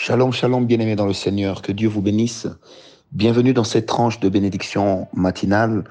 Shalom, 0.00 0.32
shalom, 0.32 0.64
bien-aimés 0.64 0.94
dans 0.94 1.06
le 1.06 1.12
Seigneur, 1.12 1.60
que 1.60 1.72
Dieu 1.72 1.88
vous 1.88 2.00
bénisse. 2.00 2.46
Bienvenue 3.10 3.52
dans 3.52 3.64
cette 3.64 3.86
tranche 3.86 4.20
de 4.20 4.28
bénédiction 4.28 5.08
matinale 5.12 5.82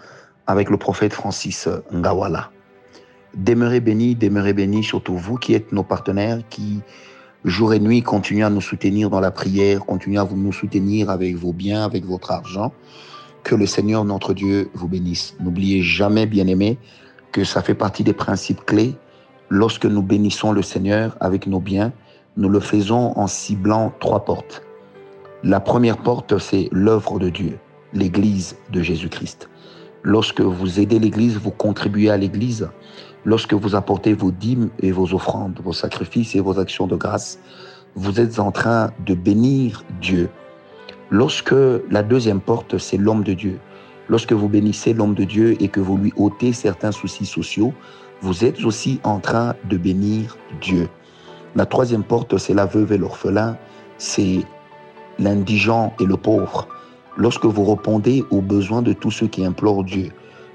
avec 0.48 0.70
le 0.70 0.78
prophète 0.78 1.12
Francis 1.12 1.68
Ngawala. 1.92 2.50
Demeurez 3.36 3.82
bénis, 3.82 4.16
demeurez 4.16 4.54
bénis, 4.54 4.86
surtout 4.86 5.18
vous 5.18 5.36
qui 5.36 5.56
êtes 5.56 5.74
nos 5.74 5.84
partenaires, 5.84 6.40
qui 6.50 6.80
jour 7.44 7.74
et 7.74 7.82
nuit 7.82 8.02
continuez 8.02 8.44
à 8.44 8.50
nous 8.50 8.62
soutenir 8.62 9.10
dans 9.10 9.20
la 9.20 9.30
prière, 9.30 9.82
continuez 9.86 10.20
à 10.20 10.28
nous 10.32 10.54
soutenir 10.54 11.10
avec 11.10 11.36
vos 11.36 11.52
biens, 11.52 11.84
avec 11.84 12.06
votre 12.06 12.32
argent. 12.32 12.72
Que 13.44 13.56
le 13.56 13.66
Seigneur, 13.66 14.06
notre 14.06 14.34
Dieu, 14.34 14.70
vous 14.74 14.88
bénisse. 14.88 15.36
N'oubliez 15.42 15.82
jamais, 15.82 16.26
bien-aimés, 16.28 16.78
que 17.34 17.44
ça 17.44 17.62
fait 17.62 17.76
partie 17.76 18.06
des 18.06 18.14
principes 18.14 18.66
clés 18.66 18.96
lorsque 19.50 19.86
nous 19.86 20.02
bénissons 20.02 20.54
le 20.54 20.62
Seigneur 20.62 21.18
avec 21.20 21.46
nos 21.46 21.60
biens 21.60 21.92
nous 22.38 22.50
le 22.50 22.60
faisons 22.60 23.18
en 23.18 23.28
ciblant 23.28 23.92
trois 24.00 24.24
portes. 24.24 24.62
La 25.44 25.60
première 25.60 25.98
porte, 25.98 26.38
c'est 26.38 26.70
l'œuvre 26.72 27.20
de 27.20 27.30
Dieu, 27.30 27.58
l'Église 27.94 28.56
de 28.72 28.82
Jésus-Christ. 28.82 29.50
Lorsque 30.04 30.42
vous 30.42 30.80
aidez 30.80 31.00
l'Église, 31.00 31.38
vous 31.38 31.52
contribuez 31.52 32.12
à 32.12 32.18
l'Église. 32.18 32.70
Lorsque 33.26 33.54
vous 33.54 33.76
apportez 33.76 34.14
vos 34.14 34.32
dîmes 34.32 34.70
et 34.80 34.92
vos 34.92 35.14
offrandes, 35.14 35.60
vos 35.64 35.74
sacrifices 35.74 36.36
et 36.36 36.40
vos 36.40 36.60
actions 36.60 36.88
de 36.88 36.96
grâce, 36.96 37.40
vous 37.96 38.22
êtes 38.22 38.40
en 38.40 38.52
train 38.52 38.92
de 39.06 39.16
bénir 39.16 39.84
Dieu. 40.00 40.30
Lorsque 41.10 41.56
la 41.90 42.04
deuxième 42.04 42.40
porte, 42.40 42.78
c'est 42.78 42.98
l'homme 42.98 43.24
de 43.24 43.34
Dieu. 43.34 43.60
Lorsque 44.10 44.34
vous 44.34 44.48
bénissez 44.48 44.94
l'homme 44.94 45.16
de 45.16 45.24
Dieu 45.24 45.62
et 45.62 45.68
que 45.68 45.80
vous 45.80 45.98
lui 45.98 46.14
ôtez 46.16 46.54
certains 46.54 46.92
soucis 46.92 47.26
sociaux, 47.26 47.74
vous 48.22 48.46
êtes 48.46 48.64
aussi 48.64 49.00
en 49.04 49.20
train 49.20 49.56
de 49.70 49.78
bénir 49.78 50.38
Dieu. 50.62 50.88
La 51.58 51.66
troisième 51.66 52.04
porte, 52.04 52.38
c'est 52.38 52.54
la 52.54 52.68
veuve 52.68 52.94
et 52.94 53.00
l'orphelin, 53.00 53.58
c'est 53.98 54.42
l'indigent 55.18 55.92
et 56.00 56.06
le 56.06 56.16
pauvre. 56.16 56.68
Lorsque 57.18 57.46
vous 57.46 57.66
répondez 57.66 58.24
aux 58.30 58.42
besoins 58.42 58.84
de 58.84 58.94
tous 58.94 59.10
ceux 59.10 59.26
qui 59.26 59.44
implorent 59.44 59.84
Dieu 59.84 60.12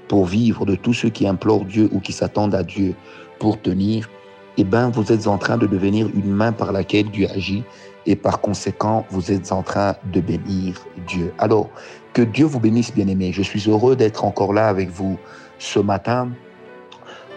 pour 0.07 0.23
vivre, 0.23 0.65
de 0.65 0.75
tous 0.75 0.93
ceux 0.93 1.09
qui 1.09 1.27
implorent 1.27 1.65
Dieu 1.65 1.89
ou 1.91 1.99
qui 1.99 2.13
s'attendent 2.13 2.55
à 2.55 2.63
Dieu 2.63 2.95
pour 3.37 3.61
tenir, 3.61 4.09
eh 4.55 4.63
bien, 4.63 4.91
vous 4.91 5.11
êtes 5.11 5.27
en 5.27 5.37
train 5.37 5.57
de 5.57 5.67
devenir 5.67 6.07
une 6.15 6.31
main 6.31 6.53
par 6.53 6.71
laquelle 6.71 7.11
Dieu 7.11 7.27
agit 7.29 7.65
et 8.05 8.15
par 8.15 8.39
conséquent, 8.39 9.05
vous 9.09 9.29
êtes 9.29 9.51
en 9.51 9.61
train 9.61 9.97
de 10.13 10.21
bénir 10.21 10.85
Dieu. 11.05 11.33
Alors, 11.37 11.67
que 12.13 12.21
Dieu 12.21 12.45
vous 12.45 12.61
bénisse, 12.61 12.93
bien-aimés. 12.93 13.33
Je 13.33 13.41
suis 13.41 13.69
heureux 13.69 13.97
d'être 13.97 14.23
encore 14.23 14.53
là 14.53 14.69
avec 14.69 14.89
vous 14.89 15.19
ce 15.59 15.79
matin 15.79 16.29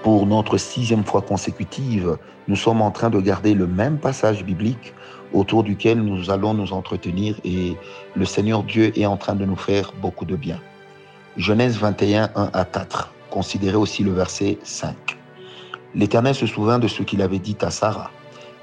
pour 0.06 0.24
notre 0.24 0.56
sixième 0.56 1.04
fois 1.04 1.20
consécutive, 1.20 2.16
nous 2.46 2.54
sommes 2.54 2.80
en 2.80 2.92
train 2.92 3.10
de 3.10 3.18
garder 3.18 3.54
le 3.54 3.66
même 3.66 3.98
passage 3.98 4.44
biblique 4.44 4.94
autour 5.32 5.64
duquel 5.64 6.00
nous 6.00 6.30
allons 6.30 6.54
nous 6.54 6.72
entretenir 6.72 7.34
et 7.42 7.76
le 8.14 8.24
Seigneur 8.24 8.62
Dieu 8.62 8.96
est 8.96 9.06
en 9.06 9.16
train 9.16 9.34
de 9.34 9.44
nous 9.44 9.56
faire 9.56 9.92
beaucoup 10.00 10.24
de 10.24 10.36
bien. 10.36 10.60
Genèse 11.36 11.78
21, 11.78 12.30
1 12.36 12.50
à 12.52 12.64
4. 12.64 13.12
Considérez 13.30 13.74
aussi 13.74 14.04
le 14.04 14.12
verset 14.12 14.58
5. 14.62 14.94
L'Éternel 15.96 16.36
se 16.36 16.46
souvint 16.46 16.78
de 16.78 16.86
ce 16.86 17.02
qu'il 17.02 17.20
avait 17.20 17.40
dit 17.40 17.56
à 17.62 17.72
Sarah, 17.72 18.12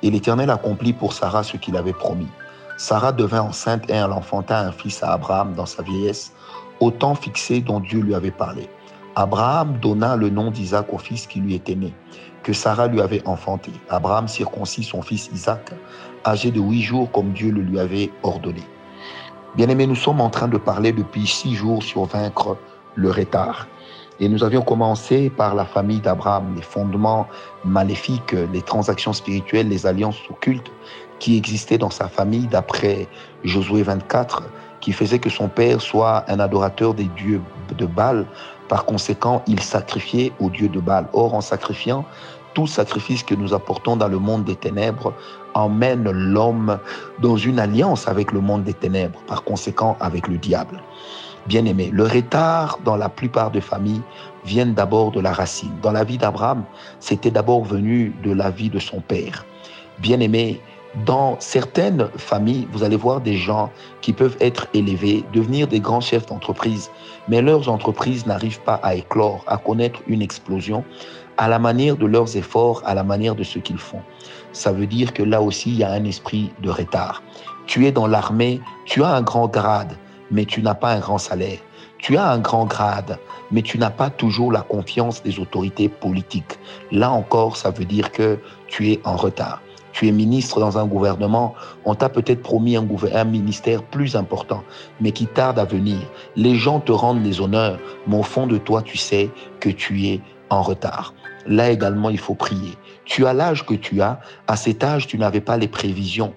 et 0.01 0.09
l'Éternel 0.09 0.49
accomplit 0.49 0.93
pour 0.93 1.11
Sarah 1.11 1.43
ce 1.43 1.57
qu'il 1.57 1.75
avait 1.75 1.91
promis. 1.91 2.29
Sarah 2.77 3.11
devint 3.11 3.41
enceinte 3.41 3.89
et 3.89 3.93
elle 3.95 4.13
enfanta 4.13 4.61
un 4.61 4.71
fils 4.71 5.03
à 5.03 5.11
Abraham 5.11 5.55
dans 5.55 5.65
sa 5.65 5.83
vieillesse, 5.83 6.31
au 6.79 6.89
temps 6.89 7.15
fixé 7.15 7.59
dont 7.59 7.81
Dieu 7.81 7.99
lui 7.99 8.15
avait 8.15 8.31
parlé. 8.31 8.69
Abraham 9.15 9.77
donna 9.79 10.15
le 10.15 10.29
nom 10.29 10.49
d'Isaac 10.49 10.91
au 10.91 10.97
fils 10.97 11.27
qui 11.27 11.39
lui 11.39 11.53
était 11.53 11.75
né, 11.75 11.93
que 12.41 12.51
Sarah 12.51 12.87
lui 12.87 12.99
avait 12.99 13.25
enfanté. 13.27 13.71
Abraham 13.89 14.27
circoncit 14.27 14.83
son 14.83 15.03
fils 15.03 15.29
Isaac, 15.33 15.71
âgé 16.25 16.49
de 16.49 16.59
huit 16.59 16.81
jours 16.81 17.11
comme 17.11 17.31
Dieu 17.31 17.51
le 17.51 17.61
lui 17.61 17.79
avait 17.79 18.09
ordonné. 18.23 18.63
Bien-aimés, 19.55 19.85
nous 19.85 19.95
sommes 19.95 20.19
en 20.19 20.31
train 20.31 20.47
de 20.47 20.57
parler 20.57 20.91
depuis 20.91 21.27
six 21.27 21.53
jours 21.53 21.83
sur 21.83 22.05
vaincre 22.05 22.57
le 22.95 23.11
retard. 23.11 23.67
Et 24.19 24.27
nous 24.27 24.43
avions 24.43 24.63
commencé 24.63 25.29
par 25.29 25.53
la 25.53 25.65
famille 25.65 25.99
d'Abraham, 25.99 26.55
les 26.55 26.61
fondements 26.63 27.27
maléfiques, 27.65 28.35
les 28.51 28.61
transactions 28.63 29.13
spirituelles, 29.13 29.69
les 29.69 29.85
alliances 29.85 30.19
occultes 30.29 30.71
qui 31.19 31.37
existaient 31.37 31.77
dans 31.77 31.91
sa 31.91 32.07
famille 32.07 32.47
d'après 32.47 33.07
Josué 33.43 33.83
24, 33.83 34.43
qui 34.81 34.91
faisait 34.91 35.19
que 35.19 35.29
son 35.29 35.49
père 35.49 35.81
soit 35.81 36.25
un 36.27 36.39
adorateur 36.39 36.93
des 36.93 37.05
dieux 37.15 37.41
de 37.77 37.85
Baal, 37.85 38.25
par 38.67 38.85
conséquent, 38.85 39.43
il 39.47 39.61
sacrifiait 39.61 40.31
au 40.39 40.49
dieu 40.49 40.69
de 40.69 40.79
Baal. 40.79 41.07
Or, 41.13 41.33
en 41.33 41.41
sacrifiant, 41.41 42.05
tout 42.53 42.67
sacrifice 42.67 43.23
que 43.23 43.35
nous 43.35 43.53
apportons 43.53 43.95
dans 43.95 44.07
le 44.07 44.19
monde 44.19 44.45
des 44.45 44.55
ténèbres 44.55 45.13
emmène 45.53 46.09
l'homme 46.09 46.79
dans 47.19 47.37
une 47.37 47.59
alliance 47.59 48.07
avec 48.07 48.31
le 48.31 48.39
monde 48.39 48.63
des 48.63 48.73
ténèbres, 48.73 49.19
par 49.27 49.43
conséquent 49.43 49.97
avec 49.99 50.27
le 50.27 50.37
diable. 50.37 50.81
Bien 51.47 51.65
aimé, 51.65 51.89
le 51.91 52.03
retard 52.03 52.79
dans 52.85 52.95
la 52.95 53.09
plupart 53.09 53.51
des 53.51 53.61
familles 53.61 54.01
vient 54.45 54.65
d'abord 54.65 55.11
de 55.11 55.19
la 55.19 55.33
racine. 55.33 55.73
Dans 55.81 55.91
la 55.91 56.03
vie 56.03 56.17
d'Abraham, 56.17 56.63
c'était 56.99 57.31
d'abord 57.31 57.63
venu 57.65 58.15
de 58.23 58.31
la 58.31 58.49
vie 58.49 58.69
de 58.69 58.79
son 58.79 59.01
père. 59.01 59.45
Bien 59.99 60.19
aimé, 60.19 60.61
dans 61.05 61.39
certaines 61.39 62.07
familles, 62.17 62.67
vous 62.71 62.83
allez 62.83 62.95
voir 62.95 63.19
des 63.19 63.35
gens 63.35 63.71
qui 64.01 64.13
peuvent 64.13 64.37
être 64.39 64.67
élevés, 64.73 65.23
devenir 65.33 65.67
des 65.67 65.79
grands 65.79 66.01
chefs 66.01 66.27
d'entreprise, 66.27 66.91
mais 67.27 67.41
leurs 67.41 67.67
entreprises 67.67 68.27
n'arrivent 68.27 68.61
pas 68.61 68.79
à 68.83 68.93
éclore, 68.93 69.43
à 69.47 69.57
connaître 69.57 70.01
une 70.07 70.21
explosion 70.21 70.83
à 71.37 71.47
la 71.47 71.57
manière 71.57 71.97
de 71.97 72.05
leurs 72.05 72.37
efforts, 72.37 72.83
à 72.85 72.93
la 72.93 73.03
manière 73.03 73.33
de 73.33 73.43
ce 73.43 73.57
qu'ils 73.57 73.79
font. 73.79 74.01
Ça 74.51 74.71
veut 74.71 74.85
dire 74.85 75.13
que 75.13 75.23
là 75.23 75.41
aussi, 75.41 75.71
il 75.71 75.77
y 75.77 75.83
a 75.83 75.91
un 75.91 76.03
esprit 76.03 76.51
de 76.61 76.69
retard. 76.69 77.23
Tu 77.65 77.87
es 77.87 77.91
dans 77.91 78.05
l'armée, 78.05 78.61
tu 78.85 79.03
as 79.03 79.15
un 79.15 79.23
grand 79.23 79.47
grade, 79.47 79.97
mais 80.29 80.45
tu 80.45 80.61
n'as 80.61 80.75
pas 80.75 80.93
un 80.93 80.99
grand 80.99 81.17
salaire. 81.17 81.57
Tu 81.97 82.17
as 82.17 82.29
un 82.29 82.37
grand 82.37 82.65
grade, 82.65 83.17
mais 83.49 83.63
tu 83.63 83.79
n'as 83.79 83.89
pas 83.89 84.11
toujours 84.11 84.51
la 84.51 84.61
confiance 84.61 85.23
des 85.23 85.39
autorités 85.39 85.89
politiques. 85.89 86.59
Là 86.91 87.09
encore, 87.09 87.57
ça 87.57 87.71
veut 87.71 87.85
dire 87.85 88.11
que 88.11 88.37
tu 88.67 88.91
es 88.91 88.99
en 89.05 89.15
retard 89.15 89.61
tu 89.93 90.07
es 90.07 90.11
ministre 90.11 90.59
dans 90.59 90.77
un 90.77 90.85
gouvernement, 90.85 91.53
on 91.85 91.95
t'a 91.95 92.09
peut-être 92.09 92.41
promis 92.41 92.75
un, 92.75 93.23
ministère 93.23 93.83
plus 93.83 94.15
important, 94.15 94.63
mais 94.99 95.11
qui 95.11 95.27
tarde 95.27 95.59
à 95.59 95.65
venir. 95.65 95.99
Les 96.35 96.55
gens 96.55 96.79
te 96.79 96.91
rendent 96.91 97.23
les 97.23 97.39
honneurs, 97.39 97.79
mais 98.07 98.17
au 98.17 98.23
fond 98.23 98.47
de 98.47 98.57
toi, 98.57 98.81
tu 98.81 98.97
sais 98.97 99.29
que 99.59 99.69
tu 99.69 100.07
es 100.07 100.19
en 100.49 100.63
retard. 100.63 101.13
Là 101.45 101.69
également, 101.69 102.09
il 102.09 102.19
faut 102.19 102.35
prier. 102.35 102.73
Tu 103.05 103.25
as 103.25 103.33
l'âge 103.33 103.65
que 103.65 103.73
tu 103.73 104.01
as. 104.01 104.19
À 104.47 104.55
cet 104.55 104.83
âge, 104.83 105.07
tu 105.07 105.17
n'avais 105.17 105.41
pas 105.41 105.57
les 105.57 105.67
prévisions. 105.67 106.33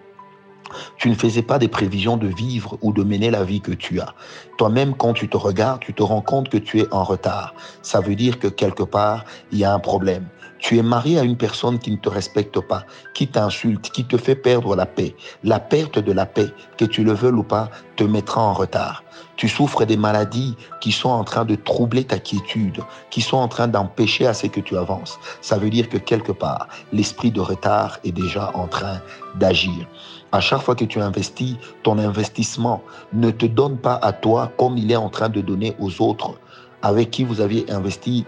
Tu 0.97 1.09
ne 1.09 1.15
faisais 1.15 1.43
pas 1.43 1.59
des 1.59 1.69
prévisions 1.69 2.16
de 2.16 2.27
vivre 2.27 2.77
ou 2.83 2.93
de 2.93 3.05
mener 3.05 3.31
la 3.31 3.45
vie 3.45 3.61
que 3.61 3.72
tu 3.72 4.00
as. 4.00 4.15
Toi-même, 4.59 4.95
quand 4.95 5.12
tu 5.12 5.28
te 5.28 5.37
regardes, 5.37 5.81
tu 5.81 5.95
te 5.95 6.03
rends 6.03 6.22
compte 6.22 6.49
que 6.49 6.59
tu 6.59 6.81
es 6.81 6.93
en 6.93 7.05
retard. 7.05 7.55
Ça 7.83 8.00
veut 8.00 8.16
dire 8.16 8.39
que 8.39 8.49
quelque 8.49 8.83
part, 8.83 9.25
il 9.53 9.59
y 9.59 9.65
a 9.65 9.72
un 9.72 9.78
problème. 9.78 10.27
Tu 10.59 10.78
es 10.78 10.83
marié 10.83 11.19
à 11.19 11.22
une 11.22 11.37
personne 11.37 11.78
qui 11.78 11.91
ne 11.91 11.97
te 11.97 12.09
respecte 12.09 12.61
pas, 12.61 12.84
qui 13.15 13.28
t'insulte, 13.28 13.91
qui 13.91 14.05
te 14.05 14.17
fait 14.17 14.34
perdre 14.34 14.75
la 14.75 14.87
paix. 14.87 15.15
La 15.44 15.61
perte 15.61 15.99
de 15.99 16.12
la 16.12 16.27
paix, 16.27 16.49
que 16.78 16.84
tu 16.84 17.05
le 17.05 17.12
veuilles 17.12 17.34
ou 17.34 17.43
pas, 17.43 17.71
te 17.97 18.05
mettra 18.05 18.41
en 18.41 18.53
retard. 18.53 19.05
Tu 19.37 19.49
souffres 19.49 19.84
des 19.84 19.97
maladies 19.97 20.56
qui 20.81 20.93
sont 20.93 21.11
en 21.11 21.25
train 21.25 21.45
de 21.45 21.55
troubler 21.55 22.05
ta 22.05 22.19
quiétude, 22.19 22.81
qui 23.11 23.21
sont 23.21 23.37
en 23.37 23.49
train 23.49 23.69
d'empêcher 23.69 24.27
à 24.27 24.34
ce 24.34 24.47
que 24.47 24.61
tu 24.61 24.77
avances. 24.77 25.19
Ça 25.43 25.59
veut 25.59 25.71
dire 25.71 25.89
que 25.89 25.99
quelque 25.99 26.33
part, 26.33 26.69
l'esprit 26.93 27.31
de 27.31 27.41
retard 27.41 27.99
est 28.05 28.12
déjà 28.12 28.50
en 28.55 28.66
train 28.66 29.00
d'agir. 29.34 29.87
À 30.33 30.41
chaque 30.41 30.62
fois 30.62 30.75
que 30.75 30.84
tu 30.84 31.00
investis, 31.00 31.56
ton 31.83 31.99
investissement 31.99 32.83
ne 33.12 33.31
te 33.31 33.47
donne 33.47 33.77
pas 33.77 33.99
à 34.03 34.12
toi 34.12 34.53
comme 34.56 34.78
il 34.78 34.91
est 34.91 34.97
en 34.97 35.11
train 35.11 35.28
de 35.28 35.41
donner 35.41 35.77
aux 35.78 36.03
autres 36.03 36.34
avec 36.83 37.11
qui 37.11 37.25
vous 37.25 37.41
aviez 37.41 37.71
investi 37.71 38.25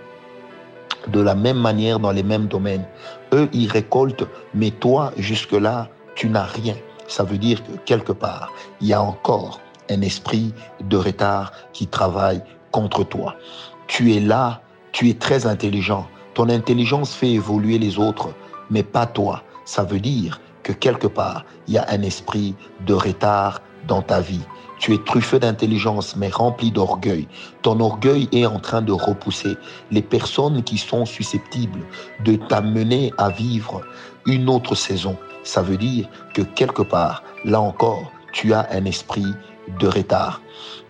de 1.12 1.20
la 1.20 1.34
même 1.34 1.58
manière 1.58 1.98
dans 1.98 2.12
les 2.12 2.22
mêmes 2.22 2.46
domaines. 2.46 2.84
Eux, 3.32 3.48
ils 3.52 3.70
récoltent, 3.70 4.26
mais 4.54 4.70
toi, 4.70 5.12
jusque-là, 5.16 5.88
tu 6.14 6.28
n'as 6.28 6.44
rien. 6.44 6.74
Ça 7.06 7.24
veut 7.24 7.38
dire 7.38 7.62
que 7.64 7.72
quelque 7.84 8.12
part, 8.12 8.52
il 8.81 8.88
y 8.88 8.93
a 8.93 9.02
encore 9.02 9.60
un 9.90 10.00
esprit 10.02 10.52
de 10.81 10.96
retard 10.96 11.52
qui 11.72 11.87
travaille 11.87 12.43
contre 12.70 13.05
toi. 13.05 13.37
Tu 13.87 14.14
es 14.14 14.20
là, 14.20 14.60
tu 14.93 15.08
es 15.08 15.14
très 15.14 15.46
intelligent. 15.46 16.06
Ton 16.34 16.49
intelligence 16.50 17.14
fait 17.14 17.31
évoluer 17.31 17.78
les 17.78 17.99
autres, 17.99 18.31
mais 18.70 18.82
pas 18.82 19.06
toi. 19.06 19.43
Ça 19.64 19.84
veut 19.84 20.00
dire 20.00 20.40
que 20.62 20.72
quelque 20.72 21.06
part, 21.06 21.44
il 21.66 21.75
y 21.75 21.78
a 21.78 21.87
un 21.88 22.02
esprit 22.02 22.54
de 22.87 22.94
retard 22.94 23.62
dans 23.87 24.02
ta 24.02 24.20
vie. 24.20 24.44
Tu 24.78 24.94
es 24.94 24.98
truffé 24.98 25.38
d'intelligence, 25.38 26.16
mais 26.16 26.28
rempli 26.28 26.70
d'orgueil. 26.70 27.26
Ton 27.62 27.80
orgueil 27.80 28.28
est 28.32 28.46
en 28.46 28.60
train 28.60 28.82
de 28.82 28.92
repousser 28.92 29.56
les 29.90 30.02
personnes 30.02 30.62
qui 30.62 30.78
sont 30.78 31.04
susceptibles 31.04 31.80
de 32.25 32.36
t'amener 32.36 33.12
à 33.19 33.30
vivre 33.30 33.82
une 34.26 34.48
autre 34.48 34.75
saison. 34.75 35.16
Ça 35.42 35.62
veut 35.62 35.76
dire 35.76 36.08
que 36.34 36.42
quelque 36.42 36.82
part, 36.82 37.22
là 37.44 37.60
encore, 37.60 38.12
tu 38.32 38.52
as 38.52 38.69
un 38.70 38.84
esprit 38.84 39.34
de 39.80 39.86
retard. 39.86 40.40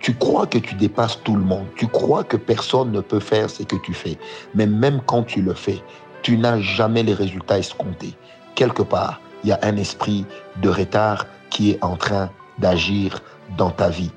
Tu 0.01 0.15
crois 0.15 0.47
que 0.47 0.59
tu 0.59 0.75
dépasses 0.75 1.21
tout 1.25 1.35
le 1.35 1.43
monde. 1.43 1.67
Tu 1.77 1.87
crois 1.87 2.25
que 2.25 2.37
personne 2.37 2.93
ne 2.93 3.01
peut 3.01 3.21
faire 3.21 3.51
ce 3.51 3.63
que 3.63 3.77
tu 3.77 3.95
fais. 3.95 4.19
Mais 4.55 4.67
même 4.67 5.01
quand 5.07 5.25
tu 5.25 5.43
le 5.43 5.55
fais, 5.55 5.83
tu 6.23 6.37
n'as 6.37 6.61
jamais 6.61 7.03
les 7.03 7.15
résultats 7.15 7.59
escomptés. 7.59 8.15
Quelque 8.55 8.83
part, 8.83 9.21
il 9.45 9.51
y 9.51 9.53
a 9.53 9.59
un 9.63 9.77
esprit 9.77 10.27
de 10.61 10.69
retard 10.69 11.27
qui 11.51 11.71
est 11.71 11.85
en 11.85 11.97
train 11.97 12.31
d'agir 12.59 13.21
dans 13.57 13.71
ta 13.71 13.89
vie. 13.89 14.11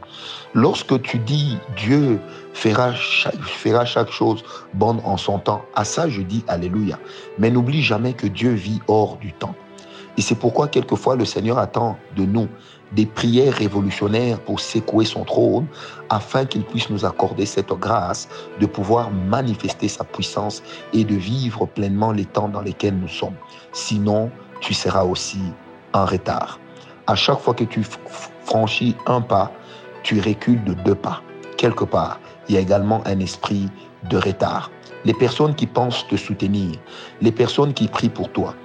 Lorsque 0.53 1.01
tu 1.01 1.17
dis 1.19 1.57
Dieu 1.77 2.19
fera 2.53 2.93
chaque, 2.93 4.11
chose 4.11 4.43
bonne 4.73 4.99
en 5.05 5.17
son 5.17 5.39
temps, 5.39 5.63
à 5.75 5.85
ça 5.85 6.09
je 6.09 6.21
dis 6.21 6.43
Alléluia. 6.47 6.99
Mais 7.39 7.49
n'oublie 7.49 7.81
jamais 7.81 8.13
que 8.13 8.27
Dieu 8.27 8.51
vit 8.51 8.81
hors 8.87 9.17
du 9.17 9.33
temps. 9.33 9.55
Et 10.17 10.21
c'est 10.21 10.35
pourquoi 10.35 10.67
quelquefois 10.67 11.15
le 11.15 11.25
Seigneur 11.25 11.57
attend 11.57 11.97
de 12.17 12.25
nous 12.25 12.47
des 12.91 13.05
prières 13.05 13.53
révolutionnaires 13.53 14.39
pour 14.39 14.59
secouer 14.59 15.05
son 15.05 15.23
trône, 15.23 15.65
afin 16.09 16.45
qu'il 16.45 16.63
puisse 16.63 16.89
nous 16.89 17.05
accorder 17.05 17.45
cette 17.45 17.71
grâce 17.71 18.27
de 18.59 18.65
pouvoir 18.65 19.11
manifester 19.11 19.87
sa 19.87 20.03
puissance 20.03 20.61
et 20.93 21.03
de 21.03 21.15
vivre 21.15 21.65
pleinement 21.65 22.11
les 22.11 22.25
temps 22.25 22.49
dans 22.49 22.61
lesquels 22.61 22.97
nous 22.97 23.07
sommes. 23.07 23.35
Sinon, 23.71 24.29
tu 24.59 24.73
seras 24.73 25.05
aussi 25.05 25.39
en 25.93 26.05
retard. 26.05 26.59
À 27.07 27.15
chaque 27.15 27.39
fois 27.39 27.53
que 27.53 27.63
tu 27.63 27.83
franchis 28.43 28.95
un 29.07 29.21
pas, 29.21 29.51
tu 30.03 30.19
recules 30.19 30.63
de 30.63 30.73
deux 30.73 30.95
pas. 30.95 31.21
Quelque 31.57 31.83
part, 31.83 32.19
il 32.47 32.55
y 32.55 32.57
a 32.57 32.61
également 32.61 33.01
un 33.05 33.19
esprit 33.19 33.69
de 34.09 34.17
retard. 34.17 34.71
Les 35.05 35.13
personnes 35.13 35.55
qui 35.55 35.65
pensent 35.65 36.07
te 36.07 36.15
soutenir, 36.15 36.75
les 37.21 37.31
personnes 37.31 37.73
qui 37.73 37.87
prient 37.87 38.09
pour 38.09 38.29
toi, 38.29 38.55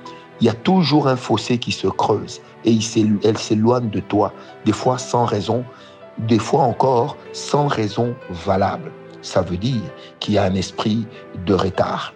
il 0.40 0.46
y 0.46 0.50
a 0.50 0.54
toujours 0.54 1.08
un 1.08 1.16
fossé 1.16 1.58
qui 1.58 1.72
se 1.72 1.88
creuse 1.88 2.40
et 2.64 2.78
elles 3.24 3.38
s'éloignent 3.38 3.90
de 3.90 4.00
toi, 4.00 4.32
des 4.64 4.72
fois 4.72 4.98
sans 4.98 5.24
raison, 5.24 5.64
des 6.18 6.38
fois 6.38 6.62
encore 6.62 7.16
sans 7.32 7.68
raison 7.68 8.14
valable. 8.28 8.92
Ça 9.22 9.40
veut 9.40 9.56
dire 9.56 9.82
qu'il 10.20 10.34
y 10.34 10.38
a 10.38 10.44
un 10.44 10.54
esprit 10.54 11.06
de 11.46 11.54
retard 11.54 12.12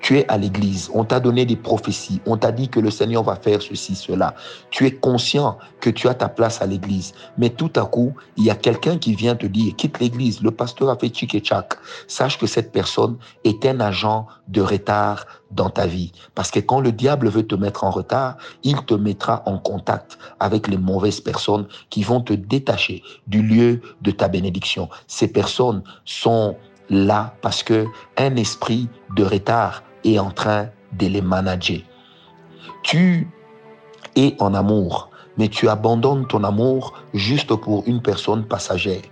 tu 0.00 0.18
es 0.18 0.28
à 0.28 0.36
l'église, 0.36 0.90
on 0.92 1.04
t'a 1.04 1.20
donné 1.20 1.46
des 1.46 1.56
prophéties, 1.56 2.20
on 2.26 2.36
t'a 2.36 2.52
dit 2.52 2.68
que 2.68 2.80
le 2.80 2.90
Seigneur 2.90 3.22
va 3.22 3.36
faire 3.36 3.62
ceci, 3.62 3.94
cela. 3.94 4.34
Tu 4.70 4.86
es 4.86 4.92
conscient 4.92 5.58
que 5.80 5.90
tu 5.90 6.08
as 6.08 6.14
ta 6.14 6.28
place 6.28 6.60
à 6.60 6.66
l'église, 6.66 7.12
mais 7.38 7.50
tout 7.50 7.70
à 7.76 7.84
coup, 7.86 8.14
il 8.36 8.44
y 8.44 8.50
a 8.50 8.54
quelqu'un 8.54 8.98
qui 8.98 9.14
vient 9.14 9.34
te 9.34 9.46
dire, 9.46 9.74
quitte 9.76 10.00
l'église, 10.00 10.42
le 10.42 10.50
pasteur 10.50 10.90
a 10.90 10.96
fait 10.96 11.08
tchik 11.08 11.34
et 11.34 11.40
tchak. 11.40 11.74
Sache 12.06 12.38
que 12.38 12.46
cette 12.46 12.72
personne 12.72 13.16
est 13.44 13.64
un 13.66 13.80
agent 13.80 14.26
de 14.48 14.60
retard 14.60 15.26
dans 15.50 15.70
ta 15.70 15.86
vie. 15.86 16.12
Parce 16.34 16.50
que 16.50 16.60
quand 16.60 16.80
le 16.80 16.92
diable 16.92 17.28
veut 17.28 17.46
te 17.46 17.54
mettre 17.54 17.84
en 17.84 17.90
retard, 17.90 18.36
il 18.62 18.76
te 18.84 18.94
mettra 18.94 19.42
en 19.46 19.58
contact 19.58 20.18
avec 20.40 20.68
les 20.68 20.76
mauvaises 20.76 21.20
personnes 21.20 21.66
qui 21.90 22.02
vont 22.02 22.20
te 22.20 22.32
détacher 22.32 23.02
du 23.26 23.42
lieu 23.42 23.80
de 24.02 24.10
ta 24.10 24.28
bénédiction. 24.28 24.88
Ces 25.06 25.28
personnes 25.28 25.82
sont 26.04 26.56
là 26.90 27.34
parce 27.42 27.62
que 27.62 27.86
un 28.16 28.36
esprit 28.36 28.88
de 29.16 29.24
retard 29.24 29.82
est 30.04 30.18
en 30.18 30.30
train 30.30 30.68
de 30.92 31.06
les 31.06 31.22
manager. 31.22 31.80
Tu 32.82 33.28
es 34.16 34.36
en 34.38 34.54
amour, 34.54 35.10
mais 35.38 35.48
tu 35.48 35.68
abandonnes 35.68 36.26
ton 36.26 36.44
amour 36.44 36.94
juste 37.14 37.54
pour 37.54 37.84
une 37.86 38.02
personne 38.02 38.44
passagère 38.44 39.02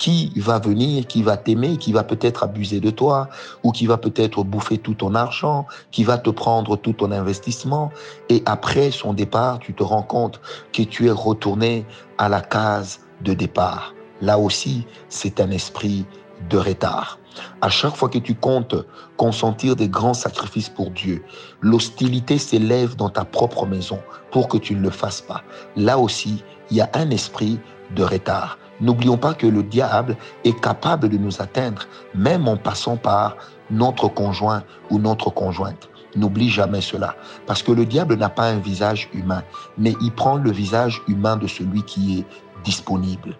qui 0.00 0.32
va 0.36 0.58
venir, 0.58 1.06
qui 1.06 1.22
va 1.22 1.36
t'aimer, 1.36 1.76
qui 1.76 1.92
va 1.92 2.02
peut-être 2.02 2.42
abuser 2.42 2.80
de 2.80 2.90
toi, 2.90 3.28
ou 3.62 3.70
qui 3.70 3.86
va 3.86 3.98
peut-être 3.98 4.42
bouffer 4.42 4.78
tout 4.78 4.94
ton 4.94 5.14
argent, 5.14 5.66
qui 5.90 6.04
va 6.04 6.16
te 6.16 6.30
prendre 6.30 6.76
tout 6.76 6.94
ton 6.94 7.12
investissement. 7.12 7.90
Et 8.30 8.42
après 8.46 8.90
son 8.90 9.12
départ, 9.12 9.58
tu 9.58 9.74
te 9.74 9.82
rends 9.82 10.02
compte 10.02 10.40
que 10.72 10.82
tu 10.82 11.06
es 11.06 11.10
retourné 11.10 11.84
à 12.16 12.30
la 12.30 12.40
case 12.40 13.00
de 13.20 13.34
départ. 13.34 13.94
Là 14.22 14.38
aussi, 14.38 14.86
c'est 15.10 15.38
un 15.38 15.50
esprit 15.50 16.06
de 16.48 16.56
retard. 16.56 17.19
À 17.60 17.68
chaque 17.68 17.94
fois 17.94 18.08
que 18.08 18.18
tu 18.18 18.34
comptes 18.34 18.74
consentir 19.16 19.76
des 19.76 19.88
grands 19.88 20.14
sacrifices 20.14 20.68
pour 20.68 20.90
Dieu, 20.90 21.22
l'hostilité 21.60 22.38
s'élève 22.38 22.96
dans 22.96 23.10
ta 23.10 23.24
propre 23.24 23.66
maison 23.66 24.00
pour 24.30 24.48
que 24.48 24.58
tu 24.58 24.74
ne 24.74 24.80
le 24.80 24.90
fasses 24.90 25.20
pas. 25.20 25.42
Là 25.76 25.98
aussi, 25.98 26.42
il 26.70 26.78
y 26.78 26.80
a 26.80 26.90
un 26.94 27.10
esprit 27.10 27.58
de 27.94 28.02
retard. 28.02 28.58
N'oublions 28.80 29.18
pas 29.18 29.34
que 29.34 29.46
le 29.46 29.62
diable 29.62 30.16
est 30.44 30.58
capable 30.58 31.08
de 31.08 31.18
nous 31.18 31.42
atteindre, 31.42 31.86
même 32.14 32.48
en 32.48 32.56
passant 32.56 32.96
par 32.96 33.36
notre 33.70 34.08
conjoint 34.08 34.64
ou 34.90 34.98
notre 34.98 35.30
conjointe. 35.30 35.88
N'oublie 36.16 36.48
jamais 36.48 36.80
cela, 36.80 37.14
parce 37.46 37.62
que 37.62 37.72
le 37.72 37.84
diable 37.84 38.16
n'a 38.16 38.30
pas 38.30 38.48
un 38.48 38.58
visage 38.58 39.08
humain, 39.12 39.44
mais 39.78 39.94
il 40.00 40.12
prend 40.12 40.36
le 40.36 40.50
visage 40.50 41.02
humain 41.06 41.36
de 41.36 41.46
celui 41.46 41.82
qui 41.84 42.18
est 42.18 42.24
disponible 42.64 43.36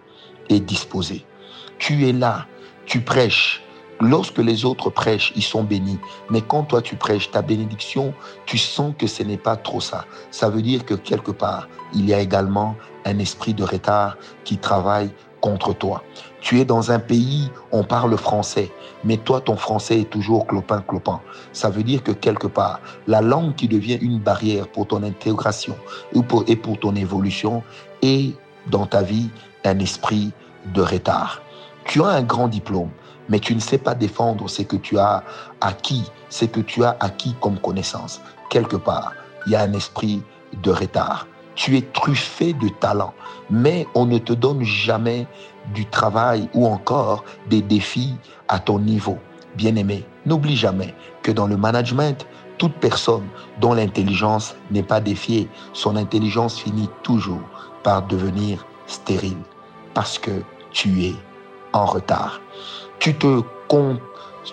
et 0.49 0.59
disposé. 0.59 1.25
Tu 1.79 2.07
es 2.07 2.13
là, 2.13 2.45
tu 2.85 3.01
prêches, 3.01 3.61
Lorsque 4.01 4.39
les 4.39 4.65
autres 4.65 4.89
prêchent, 4.89 5.31
ils 5.35 5.43
sont 5.43 5.63
bénis. 5.63 5.99
Mais 6.31 6.41
quand 6.41 6.63
toi 6.63 6.81
tu 6.81 6.95
prêches 6.95 7.29
ta 7.29 7.43
bénédiction, 7.43 8.15
tu 8.47 8.57
sens 8.57 8.95
que 8.97 9.05
ce 9.05 9.21
n'est 9.21 9.37
pas 9.37 9.55
trop 9.55 9.79
ça. 9.79 10.05
Ça 10.31 10.49
veut 10.49 10.63
dire 10.63 10.85
que 10.85 10.95
quelque 10.95 11.29
part, 11.29 11.69
il 11.93 12.09
y 12.09 12.13
a 12.13 12.19
également 12.19 12.75
un 13.05 13.19
esprit 13.19 13.53
de 13.53 13.63
retard 13.63 14.17
qui 14.43 14.57
travaille 14.57 15.11
contre 15.39 15.73
toi. 15.73 16.03
Tu 16.39 16.59
es 16.59 16.65
dans 16.65 16.91
un 16.91 16.97
pays, 16.97 17.51
on 17.71 17.83
parle 17.83 18.17
français, 18.17 18.71
mais 19.03 19.17
toi, 19.17 19.39
ton 19.39 19.55
français 19.55 20.01
est 20.01 20.09
toujours 20.09 20.47
clopin-clopin. 20.47 21.19
Ça 21.53 21.69
veut 21.69 21.83
dire 21.83 22.01
que 22.01 22.11
quelque 22.11 22.47
part, 22.47 22.79
la 23.05 23.21
langue 23.21 23.53
qui 23.53 23.67
devient 23.67 23.99
une 24.01 24.17
barrière 24.17 24.67
pour 24.67 24.87
ton 24.87 25.03
intégration 25.03 25.75
ou 26.15 26.23
pour, 26.23 26.43
et 26.47 26.55
pour 26.55 26.79
ton 26.79 26.95
évolution 26.95 27.61
est 28.01 28.33
dans 28.67 28.87
ta 28.87 29.03
vie 29.03 29.29
un 29.63 29.77
esprit 29.77 30.31
de 30.73 30.81
retard. 30.81 31.43
Tu 31.85 32.01
as 32.03 32.09
un 32.09 32.23
grand 32.23 32.47
diplôme, 32.47 32.89
mais 33.31 33.39
tu 33.39 33.55
ne 33.55 33.61
sais 33.61 33.77
pas 33.77 33.95
défendre 33.95 34.49
ce 34.49 34.61
que 34.61 34.75
tu 34.75 34.99
as 34.99 35.23
acquis, 35.61 36.11
ce 36.29 36.43
que 36.45 36.59
tu 36.59 36.83
as 36.83 36.97
acquis 36.99 37.33
comme 37.39 37.57
connaissance. 37.59 38.21
Quelque 38.49 38.75
part, 38.75 39.13
il 39.45 39.53
y 39.53 39.55
a 39.55 39.61
un 39.61 39.73
esprit 39.73 40.21
de 40.61 40.69
retard. 40.69 41.27
Tu 41.55 41.77
es 41.77 41.81
truffé 41.81 42.51
de 42.51 42.67
talent, 42.67 43.13
mais 43.49 43.87
on 43.95 44.05
ne 44.05 44.17
te 44.17 44.33
donne 44.33 44.63
jamais 44.63 45.27
du 45.73 45.85
travail 45.85 46.49
ou 46.53 46.67
encore 46.67 47.23
des 47.49 47.61
défis 47.61 48.15
à 48.49 48.59
ton 48.59 48.79
niveau. 48.79 49.17
Bien-aimé, 49.55 50.05
n'oublie 50.25 50.57
jamais 50.57 50.93
que 51.23 51.31
dans 51.31 51.47
le 51.47 51.55
management, 51.55 52.27
toute 52.57 52.73
personne 52.73 53.27
dont 53.61 53.73
l'intelligence 53.73 54.55
n'est 54.71 54.83
pas 54.83 54.99
défiée, 54.99 55.49
son 55.71 55.95
intelligence 55.95 56.59
finit 56.59 56.89
toujours 57.01 57.41
par 57.83 58.03
devenir 58.03 58.65
stérile 58.87 59.41
parce 59.93 60.19
que 60.19 60.43
tu 60.71 61.05
es 61.05 61.15
en 61.73 61.85
retard 61.85 62.41
tu 63.01 63.15
te 63.15 63.41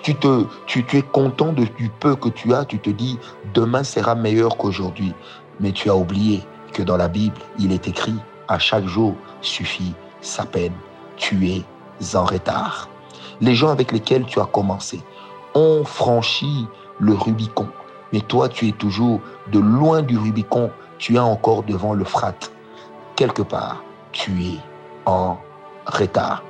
tu, 0.03 0.15
te, 0.15 0.47
tu, 0.67 0.85
es 0.97 1.03
content 1.03 1.53
de, 1.53 1.65
du 1.65 1.91
peu 2.01 2.17
que 2.17 2.31
tu 2.31 2.55
as, 2.55 2.65
tu 2.65 2.79
te 2.79 2.89
dis 2.89 3.19
demain 3.53 3.85
sera 3.85 4.15
meilleur 4.15 4.57
qu'aujourd'hui. 4.57 5.13
Mais 5.61 5.73
tu 5.73 5.91
as 5.91 5.97
oublié 5.97 6.43
que 6.73 6.83
dans 6.83 6.97
la 6.97 7.09
Bible, 7.09 7.37
il 7.59 7.73
est 7.73 7.87
écrit 7.89 8.15
à 8.49 8.59
chaque 8.59 8.87
jour 8.87 9.15
suffit 9.43 9.93
sa 10.23 10.47
peine. 10.47 10.73
Tu 11.17 11.49
es 11.49 11.63
en 12.17 12.25
retard. 12.25 12.89
Les 13.43 13.55
gens 13.55 13.69
avec 13.69 13.93
lesquels 13.93 14.25
tu 14.25 14.41
as 14.41 14.47
commencé 14.47 15.01
ont 15.55 15.85
franchi 15.85 16.67
le 17.01 17.13
Rubicon. 17.13 17.69
Mais 18.13 18.21
toi, 18.21 18.49
tu 18.49 18.69
es 18.69 18.73
toujours 18.73 19.21
de 19.53 19.59
loin 19.59 20.01
du 20.01 20.17
Rubicon. 20.17 20.71
Tu 20.99 21.17
es 21.17 21.19
encore 21.19 21.65
devant 21.65 21.93
le 21.93 22.05
frat. 22.05 22.35
Quelque 23.15 23.43
part, 23.43 23.83
tu 24.13 24.31
es 24.43 24.59
en 25.05 25.37
retard 25.87 26.43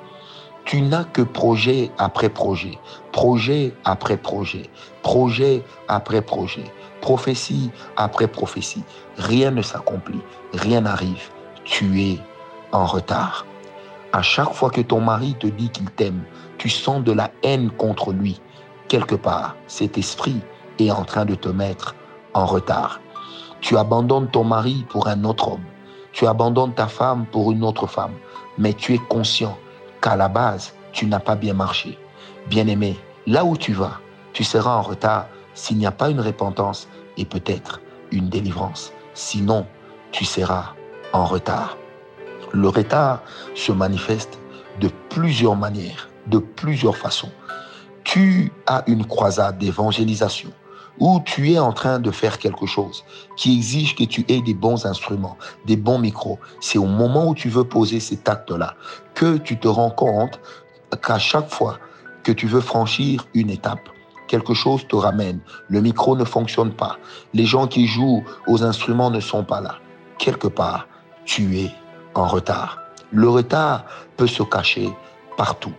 tu 0.69 0.83
n'as 0.83 1.05
que 1.05 1.23
projet 1.23 1.91
après 1.97 2.29
projet, 2.29 2.79
projet 3.11 3.73
après 3.87 4.19
projet, 4.19 4.69
projet 5.03 5.65
après 5.89 6.21
projet, 6.21 6.65
prophétie 7.01 7.71
après 7.97 8.29
prophétie. 8.29 8.85
Rien 9.17 9.51
ne 9.51 9.63
s'accomplit, 9.63 10.21
rien 10.53 10.83
n'arrive. 10.83 11.31
Tu 11.65 12.03
es 12.03 12.19
en 12.73 12.85
retard. 12.85 13.47
À 14.13 14.21
chaque 14.21 14.53
fois 14.53 14.69
que 14.69 14.83
ton 14.83 15.01
mari 15.01 15.35
te 15.41 15.47
dit 15.47 15.71
qu'il 15.71 15.91
t'aime, 15.91 16.23
tu 16.59 16.69
sens 16.69 17.03
de 17.03 17.13
la 17.13 17.31
haine 17.43 17.71
contre 17.71 18.13
lui. 18.13 18.39
Quelque 18.89 19.15
part, 19.15 19.57
cet 19.69 19.97
esprit 19.97 20.43
est 20.79 20.91
en 20.91 21.05
train 21.05 21.25
de 21.25 21.35
te 21.35 21.49
mettre 21.49 21.95
en 22.35 22.45
retard. 22.45 23.01
Tu 23.63 23.79
abandonnes 23.79 24.29
ton 24.29 24.45
mari 24.45 24.85
pour 24.91 25.09
un 25.09 25.25
autre 25.25 25.53
homme. 25.53 25.65
Tu 26.13 26.27
abandonnes 26.27 26.75
ta 26.75 26.89
femme 26.89 27.25
pour 27.33 27.53
une 27.53 27.65
autre 27.65 27.87
femme. 27.87 28.13
Mais 28.59 28.75
tu 28.75 28.93
es 28.93 28.99
conscient 28.99 29.57
qu'à 30.01 30.17
la 30.17 30.29
base, 30.29 30.73
tu 30.93 31.07
n'as 31.07 31.21
pas 31.21 31.37
bien 31.37 31.55
marché. 31.55 31.99
Bien-aimé, 32.49 32.99
là 33.27 33.45
où 33.45 33.57
tu 33.57 33.73
vas, 33.73 34.01
tu 34.33 34.45
seras 34.45 34.77
en 34.77 34.83
retard 34.83 35.27
s'il 35.55 35.79
n'y 35.79 35.87
a 35.87 35.93
pas 35.93 36.11
une 36.11 36.21
repentance 36.21 36.89
et 37.17 37.25
peut-être 37.25 37.81
une 38.11 38.29
délivrance. 38.29 38.93
Sinon, 39.15 39.67
tu 40.13 40.25
seras 40.25 40.75
en 41.13 41.25
retard. 41.25 41.77
Le 42.53 42.69
retard 42.69 43.23
se 43.55 43.73
manifeste 43.73 44.39
de 44.81 44.89
plusieurs 45.11 45.57
manières, 45.57 46.09
de 46.27 46.39
plusieurs 46.39 46.97
façons. 46.97 47.31
Tu 48.05 48.53
as 48.67 48.85
une 48.87 49.05
croisade 49.05 49.59
d'évangélisation 49.59 50.51
où 51.01 51.21
tu 51.25 51.53
es 51.53 51.59
en 51.59 51.73
train 51.73 51.99
de 51.99 52.11
faire 52.11 52.39
quelque 52.39 52.67
chose 52.67 53.05
qui 53.37 53.57
exige 53.57 53.95
que 53.95 54.05
tu 54.05 54.25
aies 54.29 54.41
des 54.41 54.55
bons 54.55 54.87
instruments, 54.87 55.37
des 55.67 55.77
bons 55.77 55.99
micros. 55.99 56.39
C'est 56.61 56.79
au 56.79 56.87
moment 56.87 57.29
où 57.29 57.35
tu 57.35 57.49
veux 57.49 57.65
poser 57.65 58.01
cet 58.01 58.29
acte-là 58.29 58.75
que 59.15 59.37
tu 59.37 59.59
te 59.59 59.69
rends 59.69 59.91
compte 59.91 60.41
qu'à 61.03 61.19
chaque 61.19 61.51
fois 61.51 61.79
que 62.23 62.33
tu 62.33 62.47
veux 62.47 62.61
franchir 62.61 63.27
une 63.35 63.51
étape, 63.51 63.89
quelque 64.27 64.55
chose 64.55 64.87
te 64.87 64.97
ramène. 64.97 65.41
Le 65.69 65.81
micro 65.81 66.17
ne 66.17 66.25
fonctionne 66.25 66.73
pas. 66.73 66.99
Les 67.35 67.45
gens 67.45 67.67
qui 67.67 67.87
jouent 67.87 68.25
aux 68.47 68.63
instruments 68.63 69.11
ne 69.11 69.21
sont 69.21 69.45
pas 69.45 69.61
là. 69.61 69.77
Quelque 70.19 70.49
part, 70.49 70.87
tu 71.25 71.59
es 71.59 71.71
en 72.15 72.27
retard. 72.27 72.81
Le 73.13 73.29
retard 73.29 73.85
peut 74.17 74.27
se 74.27 74.43
cacher 74.43 74.91
partout. 75.37 75.73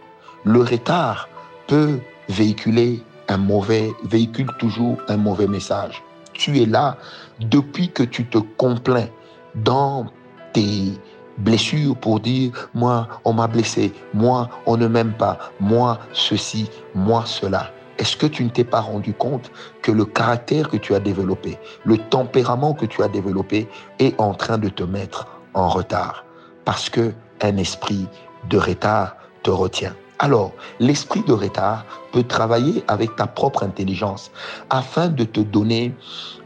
Le 0.43 0.61
retard 0.61 1.27
peut 1.67 1.99
véhiculer 2.29 3.03
un 3.29 3.37
mauvais, 3.37 3.91
véhicule 4.03 4.49
toujours 4.57 4.97
un 5.07 5.17
mauvais 5.17 5.47
message. 5.47 6.03
Tu 6.33 6.61
es 6.61 6.65
là 6.65 6.97
depuis 7.39 7.89
que 7.89 8.03
tu 8.03 8.25
te 8.25 8.37
complains 8.37 9.07
dans 9.55 10.07
tes 10.53 10.93
blessures 11.37 11.95
pour 11.95 12.19
dire, 12.19 12.51
moi, 12.73 13.07
on 13.23 13.33
m'a 13.33 13.47
blessé, 13.47 13.93
moi, 14.13 14.49
on 14.65 14.77
ne 14.77 14.87
m'aime 14.87 15.13
pas, 15.13 15.37
moi, 15.59 15.99
ceci, 16.11 16.69
moi, 16.95 17.23
cela. 17.25 17.71
Est-ce 17.97 18.15
que 18.15 18.27
tu 18.27 18.43
ne 18.45 18.49
t'es 18.49 18.63
pas 18.63 18.79
rendu 18.79 19.13
compte 19.13 19.51
que 19.81 19.91
le 19.91 20.05
caractère 20.05 20.69
que 20.69 20.77
tu 20.77 20.95
as 20.95 20.99
développé, 20.99 21.57
le 21.83 21.97
tempérament 21.97 22.73
que 22.73 22.85
tu 22.85 23.03
as 23.03 23.09
développé 23.09 23.67
est 23.99 24.19
en 24.19 24.33
train 24.33 24.57
de 24.57 24.69
te 24.69 24.83
mettre 24.83 25.27
en 25.53 25.67
retard? 25.67 26.23
Parce 26.63 26.89
que 26.89 27.13
un 27.41 27.57
esprit 27.57 28.07
de 28.49 28.57
retard 28.57 29.15
te 29.43 29.49
retient. 29.49 29.95
Alors, 30.21 30.51
l'esprit 30.81 31.23
de 31.23 31.31
retard 31.31 31.85
peut 32.11 32.23
travailler 32.23 32.83
avec 32.89 33.15
ta 33.15 33.25
propre 33.25 33.63
intelligence 33.63 34.31
afin 34.69 35.07
de 35.07 35.23
te 35.23 35.39
donner 35.39 35.95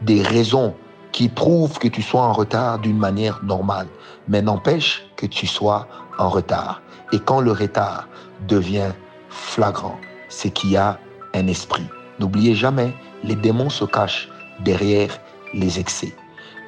des 0.00 0.22
raisons 0.22 0.76
qui 1.10 1.28
prouvent 1.28 1.80
que 1.80 1.88
tu 1.88 2.00
sois 2.00 2.22
en 2.22 2.32
retard 2.32 2.78
d'une 2.78 2.98
manière 2.98 3.42
normale, 3.42 3.88
mais 4.28 4.42
n'empêche 4.42 5.04
que 5.16 5.26
tu 5.26 5.48
sois 5.48 5.88
en 6.18 6.28
retard. 6.28 6.82
Et 7.12 7.18
quand 7.18 7.40
le 7.40 7.50
retard 7.50 8.06
devient 8.46 8.92
flagrant, 9.28 9.98
c'est 10.28 10.50
qu'il 10.50 10.70
y 10.70 10.76
a 10.76 11.00
un 11.34 11.48
esprit. 11.48 11.86
N'oubliez 12.20 12.54
jamais, 12.54 12.94
les 13.24 13.34
démons 13.34 13.70
se 13.70 13.84
cachent 13.84 14.28
derrière 14.60 15.18
les 15.52 15.80
excès. 15.80 16.14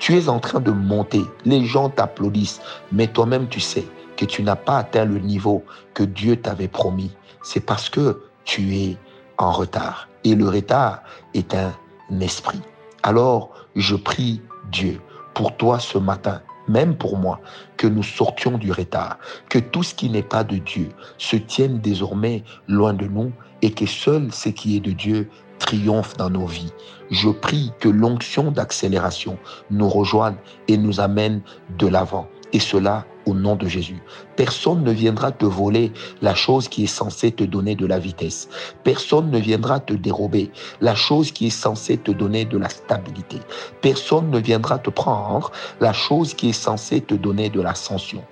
Tu 0.01 0.19
es 0.19 0.29
en 0.29 0.41
train 0.41 0.59
de 0.59 0.73
monter, 0.73 1.25
les 1.45 1.65
gens 1.65 1.89
t'applaudissent, 1.89 2.61
mais 2.91 3.07
toi-même 3.07 3.47
tu 3.47 3.61
sais 3.61 3.87
que 4.17 4.25
tu 4.25 4.43
n'as 4.43 4.57
pas 4.57 4.79
atteint 4.79 5.05
le 5.05 5.19
niveau 5.19 5.65
que 5.95 6.03
Dieu 6.03 6.37
t'avait 6.37 6.69
promis. 6.69 7.13
C'est 7.43 7.61
parce 7.61 7.89
que 7.89 8.23
tu 8.45 8.77
es 8.77 8.97
en 9.39 9.53
retard. 9.53 10.09
Et 10.25 10.35
le 10.35 10.49
retard 10.49 11.03
est 11.35 11.55
un 11.55 11.73
esprit. 12.21 12.61
Alors, 13.03 13.51
je 13.77 13.95
prie 13.95 14.41
Dieu 14.73 15.01
pour 15.35 15.57
toi 15.57 15.79
ce 15.79 15.99
matin, 15.99 16.41
même 16.67 16.97
pour 16.97 17.19
moi, 17.19 17.41
que 17.77 17.87
nous 17.87 18.03
sortions 18.03 18.59
du 18.59 18.73
retard, 18.73 19.19
que 19.49 19.59
tout 19.59 19.83
ce 19.83 19.95
qui 19.95 20.11
n'est 20.11 20.23
pas 20.23 20.45
de 20.45 20.57
Dieu 20.57 20.89
se 21.19 21.37
tienne 21.37 21.79
désormais 21.79 22.43
loin 22.67 22.95
de 22.95 23.07
nous 23.07 23.33
et 23.63 23.71
que 23.71 23.87
seul 23.87 24.33
ce 24.33 24.49
qui 24.49 24.77
est 24.77 24.81
de 24.81 24.93
Dieu 24.93 25.29
triomphe 25.59 26.17
dans 26.17 26.31
nos 26.31 26.47
vies. 26.47 26.73
Je 27.11 27.29
prie 27.29 27.73
que 27.81 27.89
l'onction 27.89 28.51
d'accélération 28.51 29.39
nous 29.71 29.89
rejoigne 29.89 30.37
et 30.69 30.77
nous 30.77 31.01
amène 31.01 31.43
de 31.79 31.87
l'avant. 31.87 32.29
Et 32.53 32.61
cela 32.61 33.05
au 33.27 33.35
nom 33.35 33.57
de 33.57 33.67
Jésus. 33.67 34.01
Personne 34.37 34.83
ne 34.85 34.93
viendra 34.93 35.33
te 35.33 35.45
voler 35.45 35.93
la 36.23 36.35
chose 36.35 36.69
qui 36.69 36.85
est 36.85 36.87
censée 36.87 37.33
te 37.33 37.45
donner 37.45 37.75
de 37.75 37.87
la 37.87 37.99
vitesse. 37.99 38.49
Personne 38.85 39.31
ne 39.31 39.39
viendra 39.39 39.81
te 39.81 39.93
dérober 39.93 40.51
la 40.81 40.95
chose 40.95 41.33
qui 41.33 41.49
est 41.49 41.51
censée 41.51 41.99
te 41.99 42.13
donner 42.13 42.45
de 42.45 42.57
la 42.57 42.69
stabilité. 42.69 43.39
Personne 43.83 44.31
ne 44.31 44.39
viendra 44.39 44.79
te 44.79 44.91
prendre 44.91 45.51
la 45.81 45.93
chose 45.93 46.35
qui 46.35 46.51
est 46.51 46.61
censée 46.61 47.01
te 47.01 47.15
donner 47.15 47.51
de 47.51 47.61
l'ascension. 47.61 48.23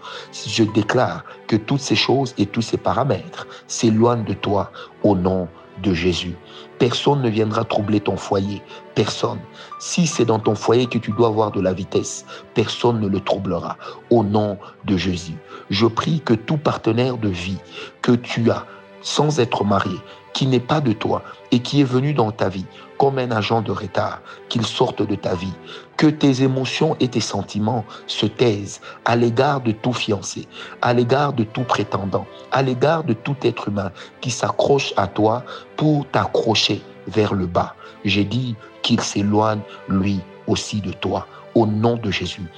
Je 0.46 0.64
déclare 0.64 1.24
que 1.48 1.56
toutes 1.56 1.80
ces 1.80 1.96
choses 1.96 2.34
et 2.38 2.46
tous 2.46 2.62
ces 2.62 2.76
paramètres 2.76 3.46
s'éloignent 3.66 4.24
de 4.24 4.34
toi 4.34 4.70
au 5.02 5.16
nom 5.16 5.48
de 5.82 5.94
Jésus. 5.94 6.36
Personne 6.78 7.22
ne 7.22 7.28
viendra 7.28 7.64
troubler 7.64 8.00
ton 8.00 8.16
foyer. 8.16 8.62
Personne. 8.94 9.38
Si 9.78 10.06
c'est 10.06 10.24
dans 10.24 10.38
ton 10.38 10.54
foyer 10.54 10.86
que 10.86 10.98
tu 10.98 11.12
dois 11.12 11.28
avoir 11.28 11.50
de 11.50 11.60
la 11.60 11.72
vitesse, 11.72 12.24
personne 12.54 13.00
ne 13.00 13.08
le 13.08 13.20
troublera. 13.20 13.76
Au 14.10 14.22
nom 14.22 14.58
de 14.84 14.96
Jésus. 14.96 15.36
Je 15.70 15.86
prie 15.86 16.20
que 16.20 16.34
tout 16.34 16.56
partenaire 16.58 17.16
de 17.16 17.28
vie 17.28 17.58
que 18.02 18.12
tu 18.12 18.50
as 18.50 18.66
sans 19.04 19.38
être 19.38 19.64
marié, 19.64 19.98
qui 20.34 20.46
n'est 20.46 20.60
pas 20.60 20.82
de 20.82 20.92
toi 20.92 21.22
et 21.50 21.60
qui 21.60 21.80
est 21.80 21.84
venu 21.84 22.12
dans 22.12 22.30
ta 22.30 22.50
vie 22.50 22.66
comme 22.98 23.18
un 23.18 23.30
agent 23.30 23.62
de 23.62 23.72
retard, 23.72 24.20
qu'il 24.48 24.64
sorte 24.64 25.02
de 25.02 25.14
ta 25.14 25.34
vie, 25.34 25.52
que 25.96 26.06
tes 26.06 26.42
émotions 26.42 26.96
et 27.00 27.08
tes 27.08 27.20
sentiments 27.20 27.84
se 28.06 28.26
taisent 28.26 28.80
à 29.04 29.16
l'égard 29.16 29.60
de 29.60 29.72
tout 29.72 29.92
fiancé, 29.92 30.46
à 30.82 30.92
l'égard 30.92 31.32
de 31.32 31.44
tout 31.44 31.64
prétendant, 31.64 32.26
à 32.52 32.62
l'égard 32.62 33.04
de 33.04 33.12
tout 33.12 33.36
être 33.42 33.68
humain 33.68 33.90
qui 34.20 34.30
s'accroche 34.30 34.92
à 34.96 35.06
toi 35.06 35.44
pour 35.76 36.06
t'accrocher 36.08 36.82
vers 37.06 37.34
le 37.34 37.46
bas. 37.46 37.74
J'ai 38.04 38.24
dit 38.24 38.54
qu'il 38.82 39.00
s'éloigne 39.00 39.60
lui 39.88 40.20
aussi 40.46 40.80
de 40.80 40.92
toi. 40.92 41.26
Au 41.54 41.66
nom 41.66 41.96
de 41.96 42.10
Jésus 42.10 42.48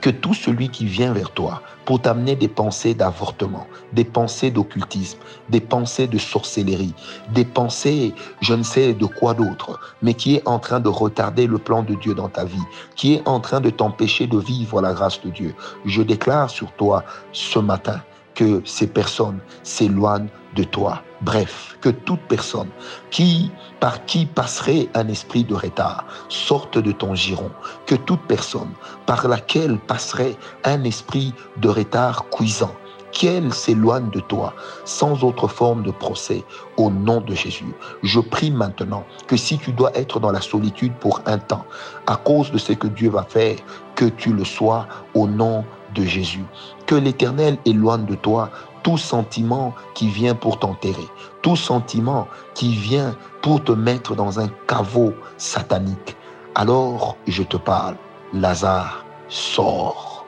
que 0.00 0.10
tout 0.10 0.34
celui 0.34 0.68
qui 0.68 0.86
vient 0.86 1.12
vers 1.12 1.30
toi 1.30 1.62
pour 1.84 2.02
t'amener 2.02 2.36
des 2.36 2.48
pensées 2.48 2.94
d'avortement, 2.94 3.66
des 3.92 4.04
pensées 4.04 4.50
d'occultisme, 4.50 5.18
des 5.48 5.60
pensées 5.60 6.06
de 6.06 6.18
sorcellerie, 6.18 6.94
des 7.32 7.44
pensées, 7.44 8.14
je 8.40 8.54
ne 8.54 8.62
sais 8.62 8.92
de 8.92 9.06
quoi 9.06 9.34
d'autre, 9.34 9.80
mais 10.02 10.14
qui 10.14 10.36
est 10.36 10.46
en 10.46 10.58
train 10.58 10.80
de 10.80 10.88
retarder 10.88 11.46
le 11.46 11.58
plan 11.58 11.82
de 11.82 11.94
Dieu 11.94 12.14
dans 12.14 12.28
ta 12.28 12.44
vie, 12.44 12.56
qui 12.94 13.14
est 13.14 13.22
en 13.26 13.40
train 13.40 13.60
de 13.60 13.70
t'empêcher 13.70 14.26
de 14.26 14.38
vivre 14.38 14.80
la 14.82 14.92
grâce 14.92 15.20
de 15.22 15.30
Dieu. 15.30 15.54
Je 15.84 16.02
déclare 16.02 16.50
sur 16.50 16.72
toi 16.72 17.04
ce 17.32 17.58
matin 17.58 18.00
que 18.38 18.62
ces 18.64 18.86
personnes 18.86 19.40
s'éloignent 19.64 20.28
de 20.54 20.62
toi. 20.62 21.02
Bref, 21.22 21.76
que 21.80 21.88
toute 21.88 22.20
personne 22.28 22.68
qui, 23.10 23.50
par 23.80 24.06
qui 24.06 24.26
passerait 24.26 24.88
un 24.94 25.08
esprit 25.08 25.42
de 25.42 25.56
retard 25.56 26.04
sorte 26.28 26.78
de 26.78 26.92
ton 26.92 27.16
giron. 27.16 27.50
Que 27.86 27.96
toute 27.96 28.22
personne 28.28 28.70
par 29.06 29.26
laquelle 29.26 29.78
passerait 29.80 30.36
un 30.62 30.84
esprit 30.84 31.34
de 31.56 31.68
retard 31.68 32.26
cuisant 32.30 32.76
qu'elle 33.12 33.52
s'éloigne 33.52 34.10
de 34.10 34.20
toi 34.20 34.54
sans 34.84 35.24
autre 35.24 35.48
forme 35.48 35.82
de 35.82 35.90
procès? 35.90 36.44
Au 36.76 36.90
nom 36.90 37.20
de 37.20 37.34
Jésus. 37.34 37.74
Je 38.02 38.20
prie 38.20 38.50
maintenant 38.50 39.04
que 39.26 39.36
si 39.36 39.58
tu 39.58 39.72
dois 39.72 39.96
être 39.96 40.20
dans 40.20 40.30
la 40.30 40.40
solitude 40.40 40.94
pour 40.94 41.20
un 41.26 41.38
temps, 41.38 41.64
à 42.06 42.16
cause 42.16 42.50
de 42.52 42.58
ce 42.58 42.72
que 42.72 42.86
Dieu 42.86 43.10
va 43.10 43.24
faire, 43.24 43.56
que 43.94 44.04
tu 44.04 44.32
le 44.32 44.44
sois 44.44 44.86
au 45.14 45.26
nom 45.26 45.64
de 45.94 46.02
Jésus. 46.02 46.44
Que 46.86 46.94
l'Éternel 46.94 47.58
éloigne 47.64 48.04
de 48.04 48.14
toi 48.14 48.50
tout 48.82 48.98
sentiment 48.98 49.74
qui 49.94 50.08
vient 50.08 50.34
pour 50.34 50.58
t'enterrer, 50.58 51.08
tout 51.42 51.56
sentiment 51.56 52.28
qui 52.54 52.74
vient 52.74 53.16
pour 53.42 53.62
te 53.64 53.72
mettre 53.72 54.14
dans 54.14 54.40
un 54.40 54.48
caveau 54.66 55.14
satanique. 55.36 56.16
Alors 56.54 57.16
je 57.26 57.42
te 57.42 57.56
parle, 57.56 57.96
Lazare, 58.32 59.04
sors. 59.28 60.24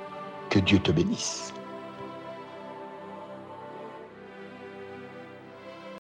Que 0.48 0.58
Dieu 0.58 0.80
te 0.80 0.90
bénisse. 0.90 1.49